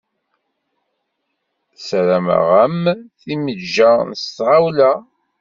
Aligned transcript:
Sarameɣ-am 1.87 2.81
timejja 3.19 3.91
s 4.21 4.23
temɣawla. 4.35 4.91